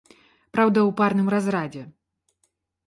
[0.57, 1.83] Праўда, у парным разрадзе.